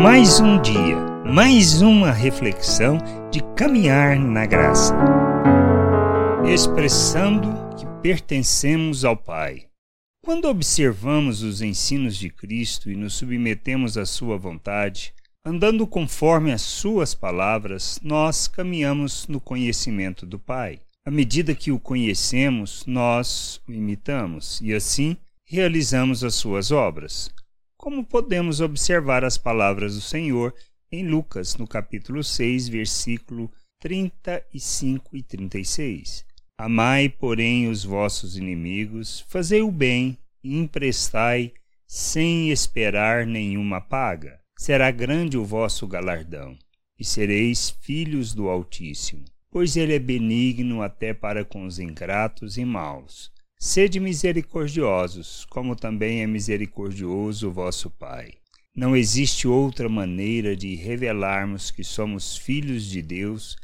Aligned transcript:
Mais 0.00 0.38
um 0.38 0.62
dia, 0.62 0.96
mais 1.26 1.82
uma 1.82 2.12
reflexão 2.12 2.98
de 3.32 3.42
caminhar 3.56 4.16
na 4.16 4.46
graça, 4.46 4.94
expressando 6.46 7.48
que 7.76 7.84
pertencemos 8.00 9.04
ao 9.04 9.16
Pai. 9.16 9.66
Quando 10.24 10.46
observamos 10.46 11.42
os 11.42 11.60
ensinos 11.62 12.16
de 12.16 12.30
Cristo 12.30 12.88
e 12.92 12.94
nos 12.94 13.14
submetemos 13.14 13.98
à 13.98 14.06
Sua 14.06 14.38
vontade, 14.38 15.12
andando 15.44 15.84
conforme 15.84 16.52
as 16.52 16.62
Suas 16.62 17.12
palavras, 17.12 17.98
nós 18.00 18.46
caminhamos 18.46 19.26
no 19.26 19.40
conhecimento 19.40 20.24
do 20.24 20.38
Pai. 20.38 20.78
À 21.04 21.10
medida 21.10 21.56
que 21.56 21.72
o 21.72 21.80
conhecemos, 21.80 22.86
nós 22.86 23.60
o 23.66 23.72
imitamos 23.72 24.60
e 24.62 24.72
assim 24.72 25.16
realizamos 25.44 26.22
as 26.22 26.36
Suas 26.36 26.70
obras 26.70 27.36
como 27.78 28.04
podemos 28.04 28.60
observar 28.60 29.24
as 29.24 29.38
palavras 29.38 29.94
do 29.94 30.00
Senhor 30.00 30.52
em 30.90 31.06
Lucas, 31.06 31.56
no 31.56 31.66
capítulo 31.66 32.24
6, 32.24 32.68
versículo 32.68 33.50
35 33.80 35.16
e 35.16 35.22
36. 35.22 36.24
Amai, 36.58 37.08
porém, 37.08 37.68
os 37.68 37.84
vossos 37.84 38.36
inimigos, 38.36 39.24
fazei 39.28 39.62
o 39.62 39.70
bem 39.70 40.18
e 40.42 40.58
emprestai 40.58 41.52
sem 41.86 42.50
esperar 42.50 43.24
nenhuma 43.24 43.80
paga. 43.80 44.40
Será 44.58 44.90
grande 44.90 45.38
o 45.38 45.44
vosso 45.44 45.86
galardão, 45.86 46.58
e 46.98 47.04
sereis 47.04 47.70
filhos 47.80 48.34
do 48.34 48.48
Altíssimo, 48.48 49.24
pois 49.52 49.76
ele 49.76 49.94
é 49.94 50.00
benigno 50.00 50.82
até 50.82 51.14
para 51.14 51.44
com 51.44 51.64
os 51.64 51.78
ingratos 51.78 52.58
e 52.58 52.64
maus. 52.64 53.30
Sede 53.60 53.98
misericordiosos, 53.98 55.44
como 55.46 55.74
também 55.74 56.22
é 56.22 56.28
misericordioso 56.28 57.48
o 57.48 57.52
vosso 57.52 57.90
Pai. 57.90 58.34
Não 58.72 58.96
existe 58.96 59.48
outra 59.48 59.88
maneira 59.88 60.54
de 60.54 60.76
revelarmos 60.76 61.72
que 61.72 61.82
somos 61.82 62.36
filhos 62.36 62.86
de 62.86 63.02
Deus 63.02 63.56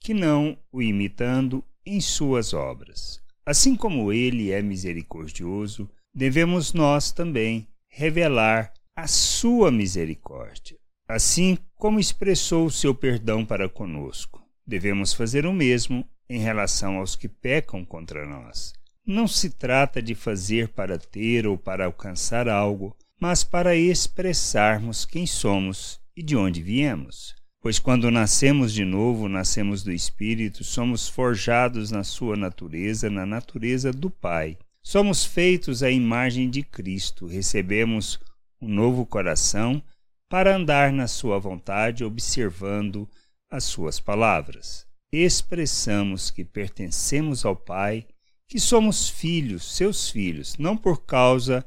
que 0.00 0.14
não 0.14 0.56
o 0.72 0.80
imitando 0.80 1.62
em 1.84 2.00
suas 2.00 2.54
obras. 2.54 3.20
Assim 3.44 3.76
como 3.76 4.10
ele 4.10 4.50
é 4.50 4.62
misericordioso, 4.62 5.86
devemos 6.14 6.72
nós 6.72 7.12
também 7.12 7.68
revelar 7.88 8.72
a 8.96 9.06
sua 9.06 9.70
misericórdia. 9.70 10.78
Assim 11.06 11.58
como 11.76 12.00
expressou 12.00 12.64
o 12.64 12.70
seu 12.70 12.94
perdão 12.94 13.44
para 13.44 13.68
conosco, 13.68 14.42
devemos 14.66 15.12
fazer 15.12 15.44
o 15.44 15.52
mesmo 15.52 16.08
em 16.26 16.38
relação 16.38 16.96
aos 16.96 17.14
que 17.14 17.28
pecam 17.28 17.84
contra 17.84 18.26
nós. 18.26 18.72
Não 19.06 19.26
se 19.26 19.50
trata 19.50 20.00
de 20.00 20.14
fazer 20.14 20.68
para 20.68 20.96
ter 20.96 21.46
ou 21.46 21.58
para 21.58 21.86
alcançar 21.86 22.48
algo, 22.48 22.96
mas 23.20 23.42
para 23.42 23.74
expressarmos 23.74 25.04
quem 25.04 25.26
somos 25.26 26.00
e 26.16 26.22
de 26.22 26.36
onde 26.36 26.62
viemos. 26.62 27.34
Pois 27.60 27.78
quando 27.78 28.10
nascemos 28.10 28.72
de 28.72 28.84
novo, 28.84 29.28
nascemos 29.28 29.82
do 29.82 29.92
Espírito, 29.92 30.62
somos 30.62 31.08
forjados 31.08 31.90
na 31.90 32.04
sua 32.04 32.36
natureza, 32.36 33.10
na 33.10 33.26
natureza 33.26 33.92
do 33.92 34.08
Pai. 34.08 34.56
Somos 34.82 35.24
feitos 35.24 35.82
à 35.82 35.90
imagem 35.90 36.48
de 36.48 36.62
Cristo, 36.62 37.26
recebemos 37.26 38.20
um 38.60 38.68
novo 38.68 39.04
coração 39.04 39.82
para 40.28 40.56
andar 40.56 40.92
na 40.92 41.06
sua 41.06 41.38
vontade, 41.38 42.04
observando 42.04 43.08
as 43.50 43.64
suas 43.64 44.00
palavras. 44.00 44.86
Expressamos 45.12 46.30
que 46.30 46.44
pertencemos 46.44 47.44
ao 47.44 47.54
Pai 47.54 48.06
que 48.52 48.60
somos 48.60 49.08
filhos, 49.08 49.76
seus 49.76 50.10
filhos, 50.10 50.58
não 50.58 50.76
por 50.76 51.06
causa 51.06 51.64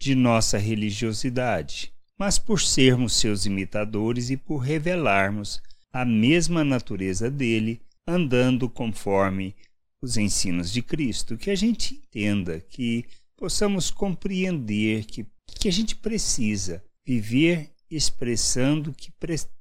de 0.00 0.16
nossa 0.16 0.58
religiosidade, 0.58 1.92
mas 2.18 2.40
por 2.40 2.60
sermos 2.60 3.12
seus 3.12 3.46
imitadores 3.46 4.30
e 4.30 4.36
por 4.36 4.56
revelarmos 4.56 5.62
a 5.92 6.04
mesma 6.04 6.64
natureza 6.64 7.30
dele, 7.30 7.80
andando 8.04 8.68
conforme 8.68 9.54
os 10.02 10.16
ensinos 10.16 10.72
de 10.72 10.82
Cristo. 10.82 11.36
Que 11.36 11.52
a 11.52 11.54
gente 11.54 12.02
entenda, 12.04 12.58
que 12.58 13.04
possamos 13.36 13.92
compreender 13.92 15.04
que, 15.04 15.24
que 15.60 15.68
a 15.68 15.72
gente 15.72 15.94
precisa 15.94 16.82
viver 17.06 17.70
expressando 17.88 18.92
que 18.92 19.12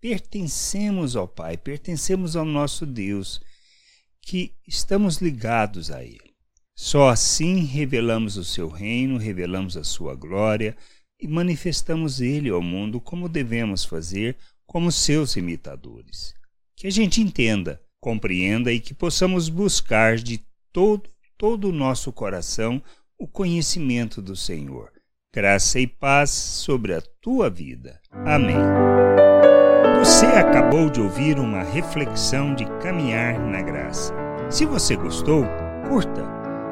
pertencemos 0.00 1.14
ao 1.14 1.28
Pai, 1.28 1.56
pertencemos 1.56 2.34
ao 2.34 2.44
nosso 2.44 2.84
Deus, 2.84 3.40
que 4.20 4.52
estamos 4.66 5.18
ligados 5.18 5.92
a 5.92 6.02
Ele. 6.02 6.25
Só 6.76 7.08
assim 7.08 7.64
revelamos 7.64 8.36
o 8.36 8.44
seu 8.44 8.68
reino, 8.68 9.16
revelamos 9.16 9.78
a 9.78 9.82
sua 9.82 10.14
glória 10.14 10.76
e 11.18 11.26
manifestamos 11.26 12.20
ele 12.20 12.50
ao 12.50 12.60
mundo 12.60 13.00
como 13.00 13.30
devemos 13.30 13.82
fazer 13.82 14.36
como 14.66 14.92
seus 14.92 15.36
imitadores. 15.36 16.34
Que 16.76 16.86
a 16.86 16.90
gente 16.90 17.22
entenda, 17.22 17.80
compreenda 17.98 18.70
e 18.70 18.78
que 18.78 18.92
possamos 18.92 19.48
buscar 19.48 20.16
de 20.16 20.44
todo 20.70 21.08
todo 21.38 21.68
o 21.68 21.72
nosso 21.72 22.12
coração 22.12 22.82
o 23.18 23.26
conhecimento 23.26 24.20
do 24.20 24.36
Senhor. 24.36 24.90
Graça 25.34 25.78
e 25.78 25.86
paz 25.86 26.30
sobre 26.30 26.94
a 26.94 27.02
tua 27.20 27.50
vida. 27.50 28.00
Amém. 28.10 28.56
Você 29.98 30.26
acabou 30.26 30.88
de 30.88 31.00
ouvir 31.00 31.38
uma 31.38 31.62
reflexão 31.62 32.54
de 32.54 32.64
caminhar 32.80 33.38
na 33.38 33.60
graça. 33.60 34.14
Se 34.50 34.64
você 34.64 34.96
gostou, 34.96 35.44
curta 35.88 36.35